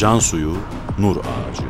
[0.00, 0.56] Can suyu,
[0.98, 1.62] nur ağacı.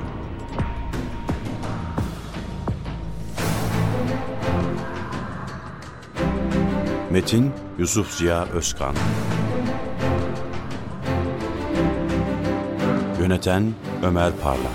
[7.10, 8.94] Metin Yusuf Ziya Özkan.
[13.20, 14.72] Yöneten Ömer Parlak.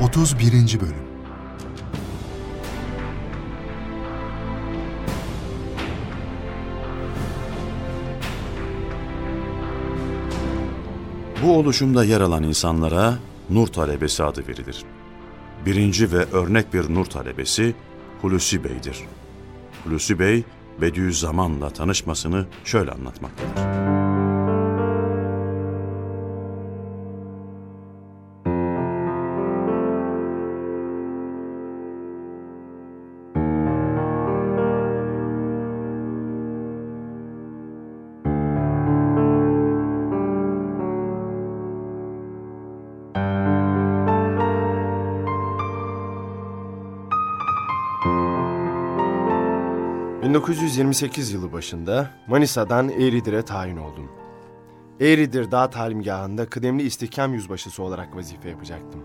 [0.00, 1.03] Otuz birinci Bölüm
[11.44, 13.14] Bu oluşumda yer alan insanlara
[13.50, 14.84] nur talebesi adı verilir.
[15.66, 17.74] Birinci ve örnek bir nur talebesi
[18.22, 18.98] Hulusi Bey'dir.
[19.84, 20.44] Hulusi Bey,
[20.80, 23.73] Bediüzzaman'la tanışmasını şöyle anlatmaktadır.
[50.74, 54.10] ...1928 yılı başında Manisa'dan Eğridir'e tayin oldum.
[55.00, 59.02] Eğridir Dağ Talimgahı'nda kıdemli istihkam yüzbaşısı olarak vazife yapacaktım.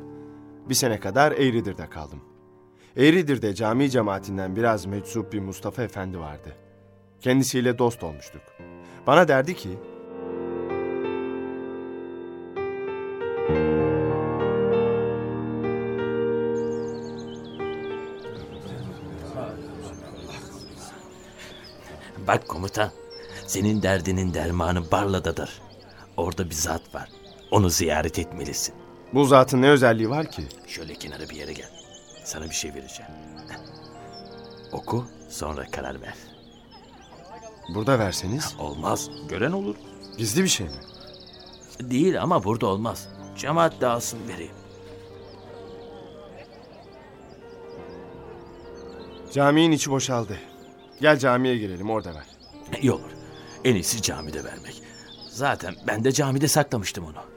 [0.69, 2.19] Bir sene kadar Eğridir'de kaldım.
[2.97, 6.55] Eğridir'de cami cemaatinden biraz meczup bir Mustafa Efendi vardı.
[7.21, 8.41] Kendisiyle dost olmuştuk.
[9.07, 9.69] Bana derdi ki...
[22.29, 22.91] Bak komutan,
[23.47, 25.61] senin derdinin dermanı Barla'dadır.
[26.17, 27.09] Orada bir zat var.
[27.51, 28.75] Onu ziyaret etmelisin.
[29.13, 30.47] Bu zatın ne özelliği var ki?
[30.67, 31.69] Şöyle kenara bir yere gel.
[32.23, 33.11] Sana bir şey vereceğim.
[34.71, 36.13] Oku, sonra karar ver.
[37.75, 39.75] Burada verseniz Olmaz, gören olur.
[40.17, 40.81] gizli bir şey mi?
[41.81, 43.07] Değil ama burada olmaz.
[43.37, 44.55] Cemaat dağılsın vereyim.
[49.33, 50.37] Caminin içi boşaldı.
[51.01, 52.25] Gel camiye girelim orada ver.
[52.81, 53.11] İyi olur.
[53.63, 54.81] En iyisi camide vermek.
[55.29, 57.29] Zaten ben de camide saklamıştım onu.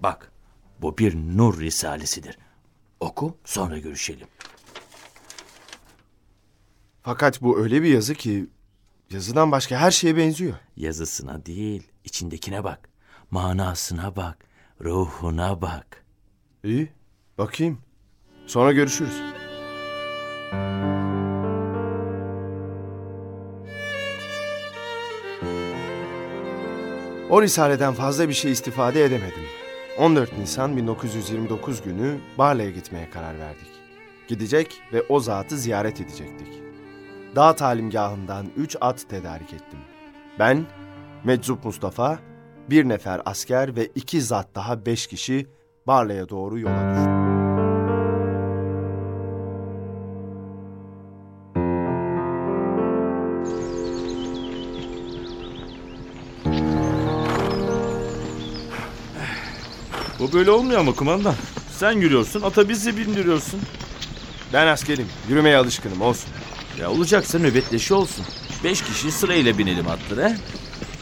[0.00, 0.32] Bak,
[0.82, 2.38] bu bir nur risalesidir.
[3.00, 4.28] Oku, sonra görüşelim.
[7.02, 8.46] Fakat bu öyle bir yazı ki
[9.10, 10.54] yazıdan başka her şeye benziyor.
[10.76, 12.88] Yazısına değil, içindekine bak.
[13.30, 14.38] Manasına bak,
[14.80, 16.04] ruhuna bak.
[16.64, 16.92] İyi,
[17.38, 17.85] bakayım.
[18.46, 19.22] Sonra görüşürüz.
[27.30, 29.42] O risaleden fazla bir şey istifade edemedim.
[29.98, 33.68] 14 Nisan 1929 günü Barla'ya gitmeye karar verdik.
[34.28, 36.48] Gidecek ve o zatı ziyaret edecektik.
[37.36, 39.78] Dağ talimgahından 3 at tedarik ettim.
[40.38, 40.64] Ben,
[41.24, 42.18] Meczup Mustafa,
[42.70, 45.46] bir nefer asker ve iki zat daha beş kişi
[45.86, 47.05] Barla'ya doğru yola düştük.
[60.20, 61.34] Bu böyle olmuyor mu kumandan?
[61.78, 63.60] Sen yürüyorsun, ata bizi bindiriyorsun.
[64.52, 66.30] Ben askerim, yürümeye alışkınım olsun.
[66.80, 68.24] Ya olacaksa nöbetleşi olsun.
[68.64, 70.28] Beş kişi sırayla binelim atlara.
[70.28, 70.36] he?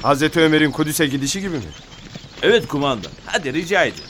[0.02, 1.62] Hazreti Ömer'in Kudüs'e gidişi gibi mi?
[2.42, 3.10] Evet kumandan.
[3.26, 4.04] Hadi rica ederim.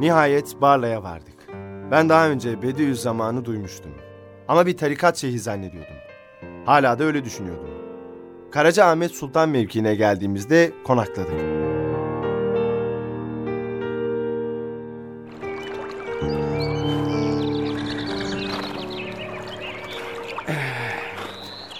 [0.00, 1.34] Nihayet Barla'ya vardık.
[1.90, 3.90] Ben daha önce Bediüzzaman'ı duymuştum.
[4.48, 5.94] Ama bir tarikat şeyhi zannediyordum.
[6.66, 7.70] Hala da öyle düşünüyordum.
[8.50, 11.40] Karaca Ahmet Sultan mevkiine geldiğimizde konakladık.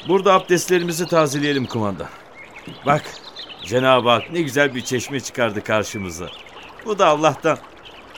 [0.08, 2.08] Burada abdestlerimizi tazeleyelim kumandan.
[2.86, 3.02] Bak,
[3.64, 6.28] Cenab-ı Hak ne güzel bir çeşme çıkardı karşımıza.
[6.84, 7.58] Bu da Allah'tan.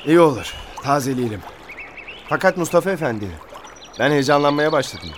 [0.06, 1.40] İyi olur, tazeleyelim.
[2.28, 3.26] Fakat Mustafa Efendi,
[3.98, 5.08] ben heyecanlanmaya başladım.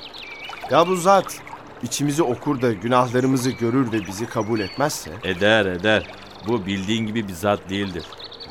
[0.70, 1.40] Ya bu zat
[1.82, 6.10] içimizi okur da günahlarımızı görür ve bizi kabul etmezse Eder eder.
[6.48, 8.04] Bu bildiğin gibi bir zat değildir.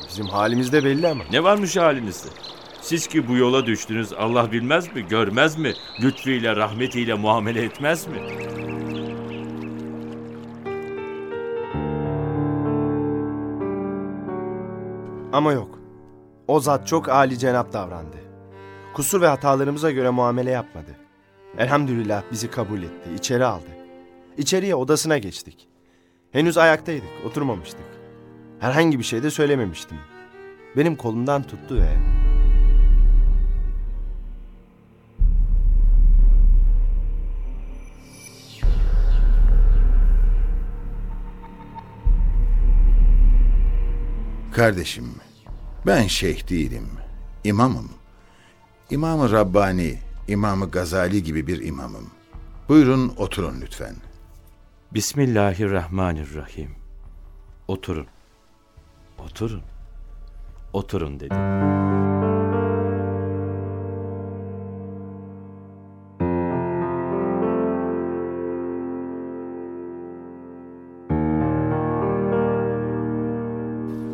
[0.08, 1.24] bizim halimiz de belli ama.
[1.32, 2.28] Ne varmış halinizde?
[2.80, 5.72] Siz ki bu yola düştünüz Allah bilmez mi, görmez mi?
[6.02, 8.18] Lütfuyla, rahmetiyle muamele etmez mi?
[15.32, 15.78] Ama yok.
[16.48, 18.16] O zat çok âli cenap davrandı.
[18.98, 20.96] Kusur ve hatalarımıza göre muamele yapmadı.
[21.58, 23.68] Elhamdülillah bizi kabul etti, içeri aldı.
[24.38, 25.68] İçeriye odasına geçtik.
[26.32, 27.86] Henüz ayaktaydık, oturmamıştık.
[28.60, 29.98] Herhangi bir şey de söylememiştim.
[30.76, 31.96] Benim kolumdan tuttu ve...
[44.52, 45.14] Kardeşim,
[45.86, 46.88] ben şeyh değilim,
[47.44, 47.97] imamım.
[48.90, 49.98] İmam-ı Rabbani,
[50.28, 52.10] İmam-ı Gazali gibi bir imamım.
[52.68, 53.94] Buyurun oturun lütfen.
[54.94, 56.70] Bismillahirrahmanirrahim.
[57.68, 58.06] Oturun.
[59.18, 59.62] Oturun.
[60.72, 61.34] Oturun dedi.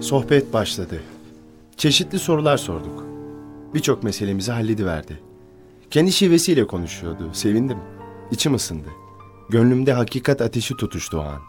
[0.00, 1.02] Sohbet başladı.
[1.76, 3.13] Çeşitli sorular sorduk.
[3.74, 5.20] Birçok meselemizi hallediverdi.
[5.90, 7.30] Kendi şivesiyle konuşuyordu.
[7.32, 7.78] Sevindim.
[8.30, 8.88] İçim ısındı.
[9.50, 11.40] Gönlümde hakikat ateşi tutuştu o an.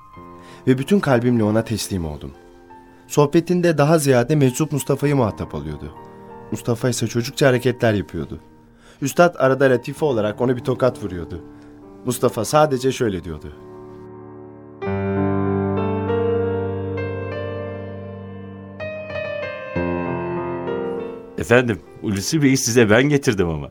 [0.67, 2.31] Ve bütün kalbimle ona teslim oldum.
[3.07, 5.91] Sohbetinde daha ziyade meczup Mustafa'yı muhatap alıyordu.
[6.51, 8.39] Mustafa ise çocukça hareketler yapıyordu.
[9.01, 11.43] Üstad arada latife olarak ona bir tokat vuruyordu.
[12.05, 13.53] Mustafa sadece şöyle diyordu.
[21.45, 23.69] Efendim, Hulusi Bey'i size ben getirdim ama.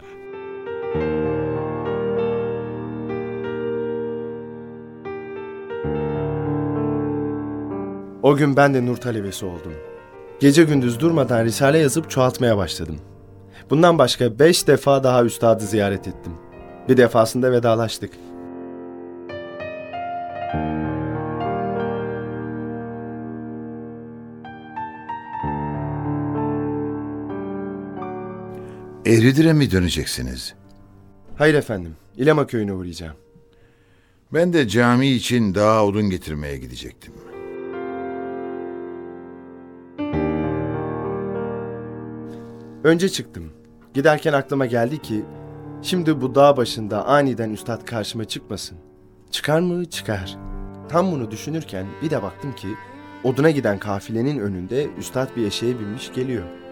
[8.22, 9.72] O gün ben de nur talebesi oldum.
[10.40, 12.96] Gece gündüz durmadan risale yazıp çoğaltmaya başladım.
[13.70, 16.32] Bundan başka beş defa daha üstadı ziyaret ettim.
[16.88, 18.10] Bir defasında vedalaştık.
[29.06, 30.54] Eğridir'e mi döneceksiniz?
[31.36, 33.16] Hayır efendim, İlema köyüne uğrayacağım.
[34.32, 37.12] Ben de cami için daha odun getirmeye gidecektim.
[42.84, 43.52] Önce çıktım.
[43.94, 45.24] Giderken aklıma geldi ki
[45.82, 48.78] şimdi bu dağ başında aniden üstad karşıma çıkmasın.
[49.30, 49.84] Çıkar mı?
[49.84, 50.38] Çıkar.
[50.88, 52.68] Tam bunu düşünürken bir de baktım ki
[53.24, 56.63] oduna giden kafilenin önünde üstad bir eşeğe binmiş geliyor.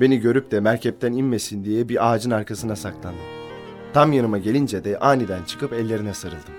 [0.00, 3.24] Beni görüp de merkepten inmesin diye bir ağacın arkasına saklandım.
[3.94, 6.54] Tam yanıma gelince de aniden çıkıp ellerine sarıldım.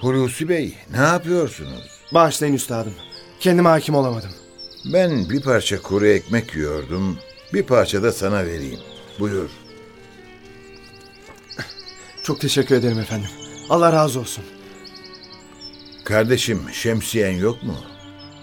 [0.00, 2.00] Hulusi Bey, ne yapıyorsunuz?
[2.14, 2.94] Bağışlayın üstadım.
[3.40, 4.30] Kendime hakim olamadım.
[4.92, 7.18] Ben bir parça kuru ekmek yiyordum,
[7.54, 8.80] bir parça da sana vereyim.
[9.20, 9.50] Buyur.
[12.22, 13.28] Çok teşekkür ederim efendim.
[13.70, 14.44] Allah razı olsun.
[16.12, 17.74] Kardeşim, şemsiyen yok mu?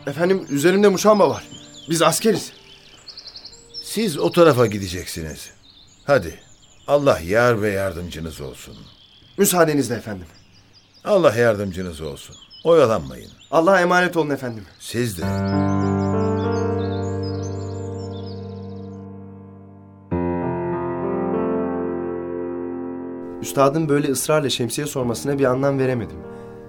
[0.08, 1.48] Efendim üzerimde muşamba var.
[1.90, 2.52] Biz askeriz.
[3.84, 5.50] Siz o tarafa gideceksiniz.
[6.04, 6.40] Hadi,
[6.88, 8.76] Allah yar ve yardımcınız olsun.
[9.38, 10.26] Müsaadenizle efendim.
[11.06, 12.36] Allah yardımcınız olsun.
[12.64, 13.32] Oyalanmayın.
[13.52, 14.64] Allah'a emanet olun efendim.
[14.80, 15.22] Siz de.
[23.42, 26.18] Üstadın böyle ısrarla şemsiye sormasına bir anlam veremedim.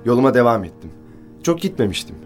[0.05, 0.91] Yoluma devam ettim.
[1.43, 2.17] Çok gitmemiştim.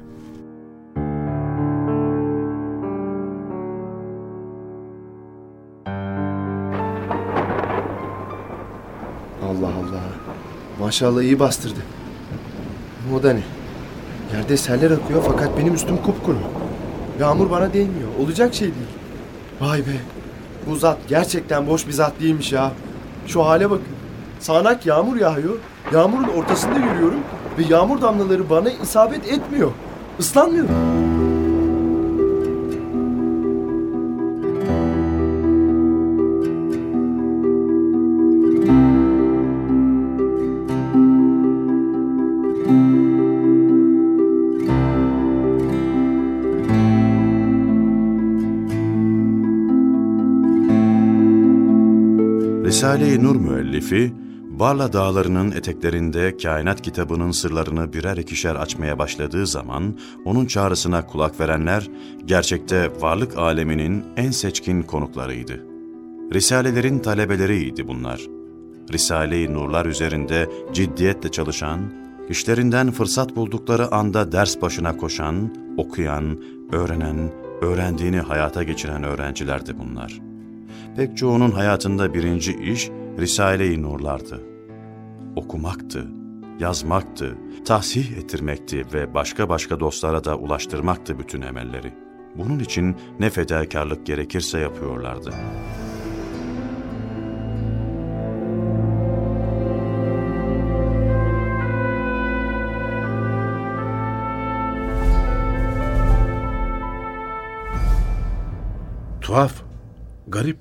[9.43, 10.01] Allah Allah.
[10.81, 11.81] Maşallah iyi bastırdı.
[13.15, 13.43] O da ne?
[14.33, 16.39] Yerde seller akıyor fakat benim üstüm kupkuru.
[17.21, 18.09] Yağmur bana değmiyor.
[18.23, 18.87] Olacak şey değil.
[19.61, 19.97] Vay be.
[20.67, 22.73] Bu zat gerçekten boş bir zat değilmiş ya.
[23.27, 23.87] Şu hale bakın.
[24.41, 25.55] Sağanak yağmur yağıyor.
[25.93, 27.21] Yağmurun ortasında yürüyorum
[27.59, 29.71] ve yağmur damlaları bana isabet etmiyor.
[30.19, 30.71] Islanmıyorum.
[52.65, 54.13] Risale-i Nur müellifi,
[54.59, 61.91] Barla Dağları'nın eteklerinde kainat kitabının sırlarını birer ikişer açmaya başladığı zaman onun çağrısına kulak verenler
[62.25, 65.67] gerçekte varlık aleminin en seçkin konuklarıydı.
[66.35, 68.21] Risalelerin talebeleriydi bunlar.
[68.93, 71.81] Risale-i Nurlar üzerinde ciddiyetle çalışan,
[72.29, 76.39] işlerinden fırsat buldukları anda ders başına koşan, okuyan,
[76.73, 77.33] öğrenen,
[77.63, 80.35] öğrendiğini hayata geçiren öğrencilerdi bunlar.''
[80.97, 84.43] Pek çoğunun hayatında birinci iş Risale-i Nurlardı.
[85.37, 86.07] Okumaktı,
[86.61, 91.95] yazmaktı, tahsih ettirmekti ve başka başka dostlara da ulaştırmaktı bütün emelleri.
[92.35, 95.31] Bunun için ne fedakarlık gerekirse yapıyorlardı.
[109.21, 109.63] Tuhaf,
[110.29, 110.59] garip,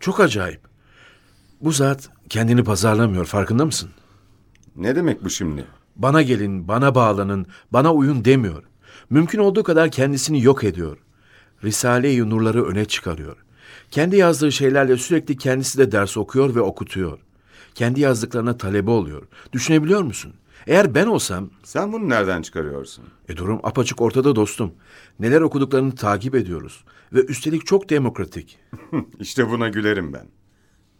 [0.00, 0.73] çok acayip.
[1.64, 3.90] Bu zat kendini pazarlamıyor farkında mısın?
[4.76, 5.64] Ne demek bu şimdi?
[5.96, 8.62] Bana gelin, bana bağlanın, bana uyun demiyor.
[9.10, 10.98] Mümkün olduğu kadar kendisini yok ediyor.
[11.64, 13.36] Risale-i Nurları öne çıkarıyor.
[13.90, 17.18] Kendi yazdığı şeylerle sürekli kendisi de ders okuyor ve okutuyor.
[17.74, 19.22] Kendi yazdıklarına talebe oluyor.
[19.52, 20.34] Düşünebiliyor musun?
[20.66, 23.04] Eğer ben olsam, Sen bunu nereden çıkarıyorsun?
[23.28, 24.74] e durum apaçık ortada dostum.
[25.20, 26.84] Neler okuduklarını takip ediyoruz.
[27.12, 28.58] Ve üstelik çok demokratik.
[29.20, 30.26] İşte buna gülerim ben.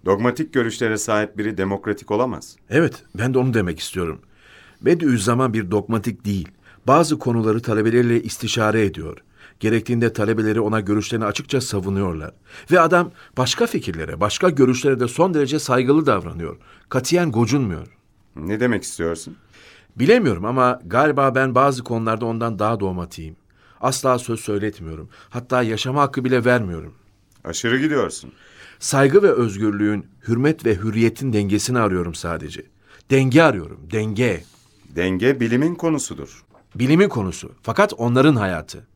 [0.05, 2.57] Dogmatik görüşlere sahip biri demokratik olamaz.
[2.71, 4.21] Evet, ben de onu demek istiyorum.
[4.81, 6.49] Bediüzzaman bir dogmatik değil.
[6.87, 9.19] Bazı konuları talebeleriyle istişare ediyor.
[9.61, 12.33] Gerektiğinde talebeleri ona görüşlerini açıkça savunuyorlar.
[12.71, 16.57] Ve adam başka fikirlere, başka görüşlere de son derece saygılı davranıyor.
[16.89, 17.87] Katiyen gocunmuyor.
[18.37, 19.37] Ne demek istiyorsun?
[19.97, 23.37] Bilemiyorum ama galiba ben bazı konularda ondan daha dogmatiyim.
[23.81, 25.09] Asla söz söyletmiyorum.
[25.31, 26.95] Hatta yaşama hakkı bile vermiyorum.
[27.45, 28.33] Aşırı gidiyorsun.
[28.79, 32.63] Saygı ve özgürlüğün, hürmet ve hürriyetin dengesini arıyorum sadece.
[33.11, 34.45] Denge arıyorum, denge.
[34.97, 36.45] Denge bilimin konusudur.
[36.75, 37.53] Bilimin konusu.
[37.63, 38.87] Fakat onların hayatı.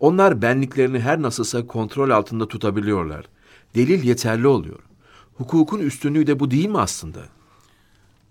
[0.00, 3.24] Onlar benliklerini her nasılsa kontrol altında tutabiliyorlar.
[3.74, 4.78] Delil yeterli oluyor.
[5.34, 7.20] Hukukun üstünlüğü de bu değil mi aslında?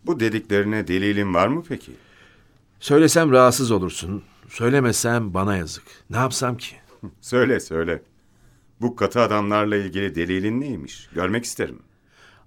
[0.05, 1.91] Bu dediklerine delilin var mı peki?
[2.79, 4.23] Söylesem rahatsız olursun.
[4.49, 5.83] Söylemesem bana yazık.
[6.09, 6.75] Ne yapsam ki?
[7.21, 8.01] Söyle söyle.
[8.83, 11.09] Bu katı adamlarla ilgili delilin neymiş?
[11.15, 11.79] Görmek isterim.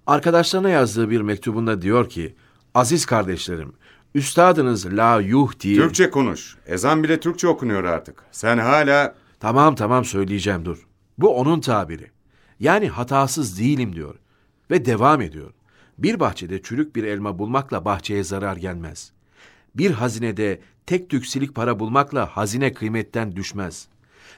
[0.07, 2.35] Arkadaşlarına yazdığı bir mektubunda diyor ki,
[2.73, 3.73] Aziz kardeşlerim,
[4.15, 5.75] üstadınız La Yuhdi...
[5.75, 6.57] Türkçe konuş.
[6.65, 8.23] Ezan bile Türkçe okunuyor artık.
[8.31, 9.15] Sen hala...
[9.39, 10.87] Tamam tamam söyleyeceğim dur.
[11.17, 12.11] Bu onun tabiri.
[12.59, 14.15] Yani hatasız değilim diyor.
[14.71, 15.53] Ve devam ediyor.
[15.97, 19.11] Bir bahçede çürük bir elma bulmakla bahçeye zarar gelmez.
[19.75, 23.87] Bir hazinede tek tük silik para bulmakla hazine kıymetten düşmez.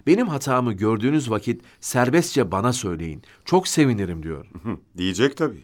[0.08, 3.22] Benim hatamı gördüğünüz vakit serbestçe bana söyleyin.
[3.46, 4.46] Çok sevinirim diyor.
[4.98, 5.64] Diyecek tabii.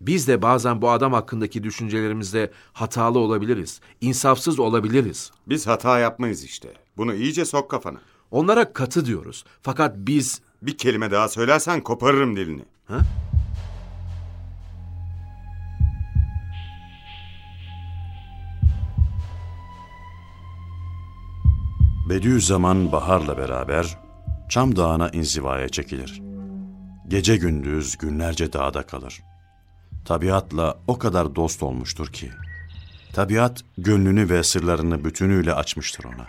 [0.00, 3.80] Biz de bazen bu adam hakkındaki düşüncelerimizde hatalı olabiliriz.
[4.00, 5.30] insafsız olabiliriz.
[5.46, 6.68] Biz hata yapmayız işte.
[6.96, 7.98] Bunu iyice sok kafana.
[8.30, 9.44] Onlara katı diyoruz.
[9.62, 12.62] Fakat biz Bir kelime daha söylersen koparırım dilini.
[22.08, 23.98] Bediüzzaman baharla beraber
[24.48, 26.22] Çam Dağı'na inzivaya çekilir.
[27.08, 29.22] Gece gündüz günlerce dağda kalır.
[30.04, 32.30] Tabiatla o kadar dost olmuştur ki,
[33.12, 36.26] tabiat gönlünü ve sırlarını bütünüyle açmıştır ona.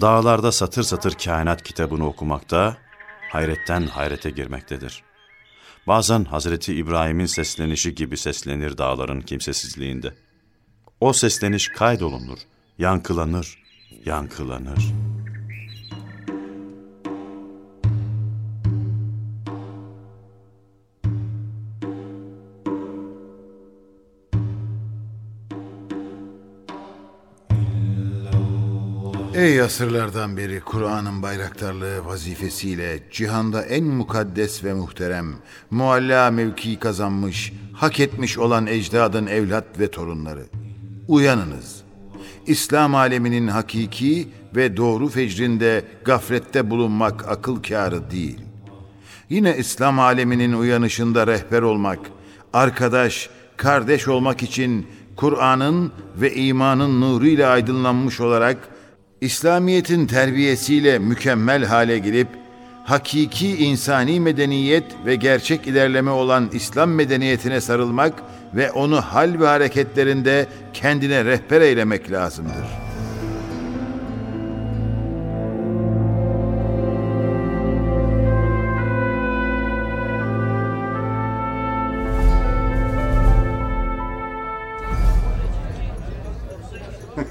[0.00, 2.76] Dağlarda satır satır kainat kitabını okumakta,
[3.32, 5.02] hayretten hayrete girmektedir.
[5.86, 10.14] Bazen Hazreti İbrahim'in seslenişi gibi seslenir dağların kimsesizliğinde.
[11.00, 12.38] O sesleniş kaydolunur,
[12.78, 13.63] yankılanır,
[14.04, 14.94] yankılanır.
[29.34, 35.34] Ey asırlardan beri Kur'an'ın bayraktarlığı vazifesiyle cihanda en mukaddes ve muhterem,
[35.70, 40.46] mualla mevki kazanmış, hak etmiş olan ecdadın evlat ve torunları.
[41.08, 41.83] Uyanınız.
[42.46, 48.38] İslam aleminin hakiki ve doğru fecrində gaflette bulunmak akıl kârı değil.
[49.30, 51.98] Yine İslam aleminin uyanışında rehber olmak,
[52.52, 54.86] arkadaş, kardeş olmak için
[55.16, 58.56] Kur'an'ın ve imanın nuruyla aydınlanmış olarak
[59.20, 62.28] İslamiyet'in terbiyesiyle mükemmel hale gelip
[62.84, 68.22] hakiki insani medeniyet ve gerçek ilerleme olan İslam medeniyetine sarılmak
[68.56, 72.64] ve onu hal ve hareketlerinde kendine rehber eylemek lazımdır.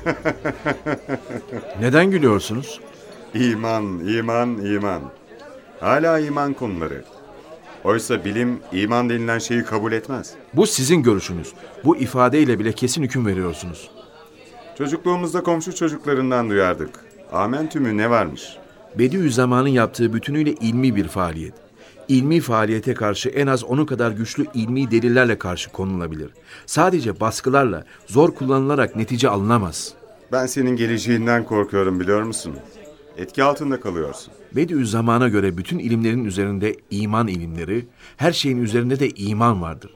[1.79, 2.81] neden gülüyorsunuz?
[3.33, 5.01] İman, iman, iman.
[5.79, 7.03] Hala iman konuları.
[7.83, 10.33] Oysa bilim iman denilen şeyi kabul etmez.
[10.53, 11.53] Bu sizin görüşünüz.
[11.83, 13.89] Bu ifadeyle bile kesin hüküm veriyorsunuz.
[14.77, 16.89] Çocukluğumuzda komşu çocuklarından duyardık.
[17.31, 18.57] Amentümü ne varmış?
[18.99, 21.53] Bediüzzaman'ın yaptığı bütünüyle ilmi bir faaliyet.
[22.07, 26.29] İlmi faaliyete karşı en az onun kadar güçlü ilmi delillerle karşı konulabilir.
[26.65, 29.93] Sadece baskılarla, zor kullanılarak netice alınamaz.
[30.31, 32.53] Ben senin geleceğinden korkuyorum biliyor musun?
[33.17, 34.33] Etki altında kalıyorsun.
[34.51, 37.85] Bediüzzaman'a göre bütün ilimlerin üzerinde iman ilimleri,
[38.17, 39.93] her şeyin üzerinde de iman vardır.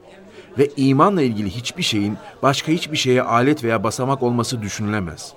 [0.58, 5.34] Ve imanla ilgili hiçbir şeyin başka hiçbir şeye alet veya basamak olması düşünülemez.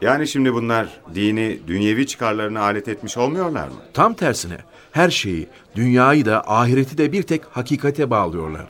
[0.00, 3.74] Yani şimdi bunlar dini, dünyevi çıkarlarına alet etmiş olmuyorlar mı?
[3.94, 4.56] Tam tersine
[4.92, 8.66] her şeyi, dünyayı da ahireti de bir tek hakikate bağlıyorlar.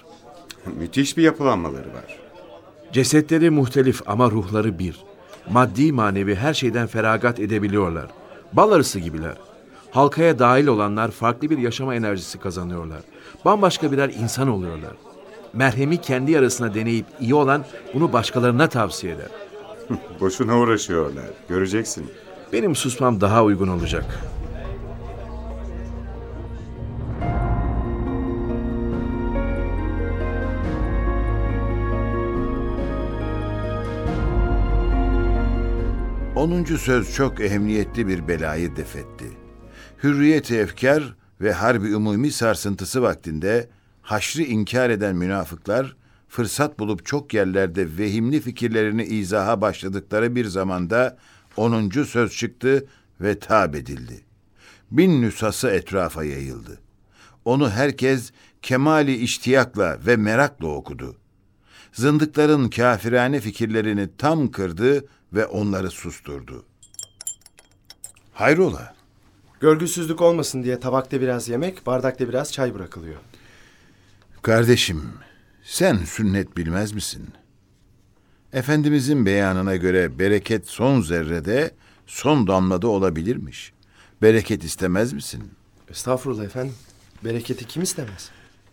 [0.78, 2.18] Müthiş bir yapılanmaları var.
[2.92, 4.96] Cesetleri muhtelif ama ruhları bir.
[5.50, 8.06] Maddi manevi her şeyden feragat edebiliyorlar.
[8.52, 9.36] Bal arısı gibiler.
[9.90, 13.00] Halkaya dahil olanlar farklı bir yaşama enerjisi kazanıyorlar.
[13.44, 14.92] Bambaşka birer insan oluyorlar.
[15.52, 19.28] Merhemi kendi yarasına deneyip iyi olan bunu başkalarına tavsiye eder.
[20.20, 21.24] Boşuna uğraşıyorlar.
[21.48, 22.10] Göreceksin.
[22.52, 24.04] Benim susmam daha uygun olacak.
[36.42, 39.24] Onuncu söz çok ehemmiyetli bir belayı defetti.
[40.02, 43.68] Hürriyet-i efkar ve harbi umumi sarsıntısı vaktinde
[44.02, 45.96] haşrı inkar eden münafıklar
[46.28, 51.18] fırsat bulup çok yerlerde vehimli fikirlerini izaha başladıkları bir zamanda
[51.56, 52.86] onuncu söz çıktı
[53.20, 54.20] ve tab edildi.
[54.90, 56.80] Bin nüshası etrafa yayıldı.
[57.44, 58.32] Onu herkes
[58.62, 61.16] kemali iştiyakla ve merakla okudu.
[61.92, 65.04] Zındıkların kafirane fikirlerini tam kırdı
[65.34, 66.64] ve onları susturdu.
[68.32, 68.94] Hayrola?
[69.60, 73.20] Görgüsüzlük olmasın diye tabakta biraz yemek, bardakta biraz çay bırakılıyor.
[74.42, 75.02] Kardeşim,
[75.62, 77.28] sen sünnet bilmez misin?
[78.52, 81.74] Efendimizin beyanına göre bereket son zerrede,
[82.06, 83.72] son damlada olabilirmiş.
[84.22, 85.50] Bereket istemez misin?
[85.90, 86.74] Estağfurullah efendim.
[87.24, 88.30] Bereketi kim istemez?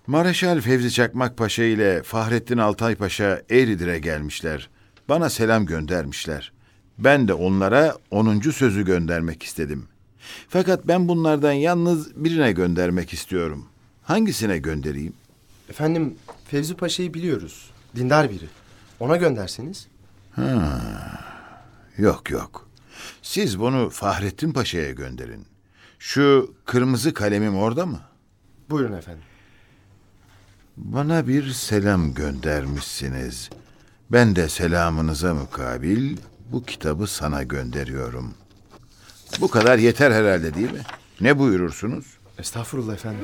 [0.08, 4.69] Mareşal Fevzi Çakmak Paşa ile Fahrettin Altay Paşa Eğridir'e gelmişler.
[5.10, 6.52] Bana selam göndermişler.
[6.98, 9.88] Ben de onlara onuncu sözü göndermek istedim.
[10.50, 13.65] Fakat ben bunlardan yalnız birine göndermek istiyorum.
[14.04, 15.13] Hangisine göndereyim?
[15.69, 17.72] Efendim Fevzi Paşa'yı biliyoruz.
[17.95, 18.45] Dindar biri.
[19.00, 19.88] Ona gönderseniz.
[21.98, 22.67] Yok yok.
[23.22, 25.45] Siz bunu Fahrettin Paşa'ya gönderin.
[26.00, 28.00] Şu kırmızı kalemim orada mı?
[28.69, 29.24] Buyurun efendim.
[30.78, 33.50] Bana bir selam göndermişsiniz.
[34.12, 36.17] Ben de selamınıza mukabil
[36.52, 38.34] bu kitabı sana gönderiyorum.
[39.41, 40.82] Bu kadar yeter herhalde değil mi?
[41.22, 42.06] Ne buyurursunuz?
[42.38, 43.19] Estağfurullah efendim.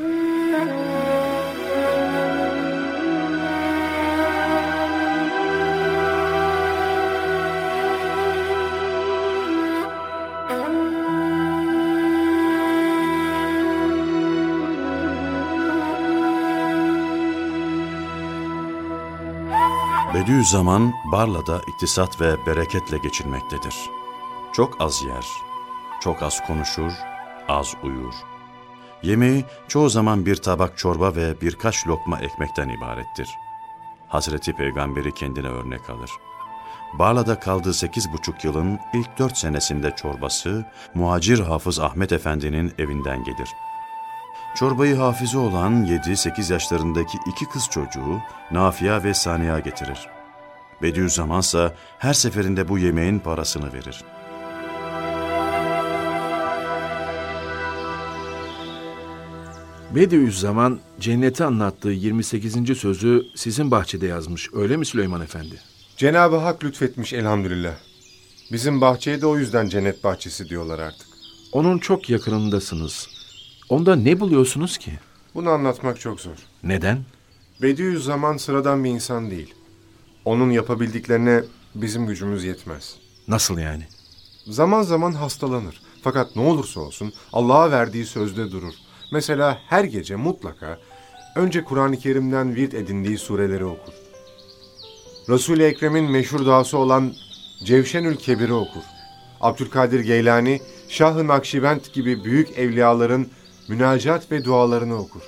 [20.25, 23.75] Bediüzzaman Barla'da iktisat ve bereketle geçirmektedir.
[24.53, 25.25] Çok az yer,
[26.01, 26.91] çok az konuşur,
[27.47, 28.13] az uyur.
[29.03, 33.29] Yemeği çoğu zaman bir tabak çorba ve birkaç lokma ekmekten ibarettir.
[34.07, 36.11] Hazreti Peygamberi kendine örnek alır.
[36.93, 43.49] Barla'da kaldığı sekiz buçuk yılın ilk dört senesinde çorbası muhacir Hafız Ahmet Efendi'nin evinden gelir.
[44.55, 48.19] Çorbayı hafize olan 7-8 yaşlarındaki iki kız çocuğu
[48.51, 50.14] Nafia ve Saniya getirir.
[50.85, 54.03] Bediüzzaman ise her seferinde bu yemeğin parasını verir.
[59.95, 62.77] Bediüzzaman cenneti anlattığı 28.
[62.77, 64.49] sözü sizin bahçede yazmış.
[64.53, 65.61] Öyle mi Süleyman Efendi?
[65.97, 67.75] Cenab-ı Hak lütfetmiş elhamdülillah.
[68.51, 71.07] Bizim bahçeye de o yüzden cennet bahçesi diyorlar artık.
[71.51, 73.07] Onun çok yakınındasınız.
[73.69, 74.91] Onda ne buluyorsunuz ki?
[75.35, 76.35] Bunu anlatmak çok zor.
[76.63, 76.99] Neden?
[77.61, 79.55] Bediüzzaman sıradan bir insan değil.
[80.25, 81.43] Onun yapabildiklerine
[81.75, 82.95] bizim gücümüz yetmez.
[83.27, 83.83] Nasıl yani?
[84.47, 85.81] Zaman zaman hastalanır.
[86.03, 88.73] Fakat ne olursa olsun Allah'a verdiği sözde durur.
[89.11, 90.79] Mesela her gece mutlaka
[91.35, 93.93] önce Kur'an-ı Kerim'den virt edindiği sureleri okur.
[95.29, 97.13] Resul-i Ekrem'in meşhur duası olan
[97.63, 98.81] Cevşenül Kebir'i okur.
[99.41, 103.27] Abdülkadir Geylani, Şah-ı Nakşibend gibi büyük evliyaların
[103.67, 105.21] münacat ve dualarını okur.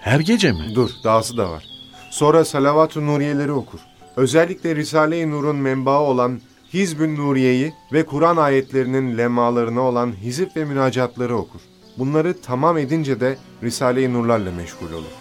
[0.00, 0.72] Her gece mi?
[0.74, 1.64] Dur, dahası da var.
[2.10, 3.80] Sonra Salavat-ı Nuriyeleri okur.
[4.16, 6.40] Özellikle Risale-i Nur'un menbaı olan
[6.74, 11.60] Hizb-ü Nuriye'yi ve Kur'an ayetlerinin lemalarına olan hizip ve münacatları okur.
[11.98, 15.12] Bunları tamam edince de Risale-i Nurlarla meşgul olur.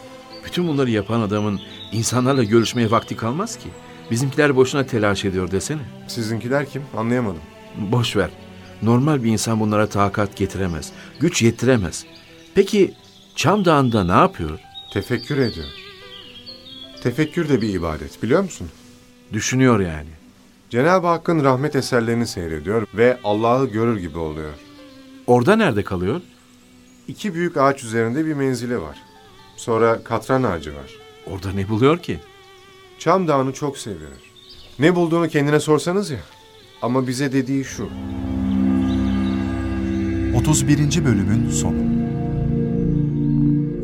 [0.46, 1.60] Bütün bunları yapan adamın
[1.92, 3.70] insanlarla görüşmeye vakti kalmaz ki.
[4.12, 5.82] Bizimkiler boşuna telaş ediyor desene.
[6.08, 6.82] Sizinkiler kim?
[6.98, 7.42] Anlayamadım.
[7.78, 8.30] Boş ver.
[8.82, 10.92] Normal bir insan bunlara takat getiremez.
[11.20, 12.06] Güç yettiremez.
[12.56, 12.94] Peki
[13.36, 14.60] Çam Dağı'nda ne yapıyor?
[14.94, 15.68] Tefekkür ediyor.
[17.04, 18.70] Tefekkür de bir ibadet biliyor musun?
[19.34, 20.10] Düşünüyor yani.
[20.70, 24.54] Cenab-ı Hakk'ın rahmet eserlerini seyrediyor ve Allah'ı görür gibi oluyor.
[25.28, 26.22] Orada nerede kalıyor?
[27.08, 28.98] İki büyük ağaç üzerinde bir menzili var.
[29.56, 30.98] Sonra katran ağacı var.
[31.28, 32.20] Orada ne buluyor ki?
[33.00, 34.12] Çam Dağı'nı çok seviyor.
[34.80, 36.20] Ne bulduğunu kendine sorsanız ya.
[36.82, 37.90] Ama bize dediği şu.
[40.38, 41.06] 31.
[41.06, 41.84] bölümün sonu.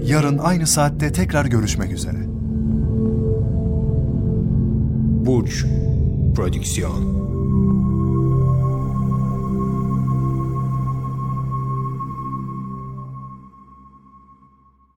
[0.04, 2.29] Yarın aynı saatte tekrar görüşmek üzere.
[5.30, 5.66] Burç
[6.36, 7.19] Prodüksiyon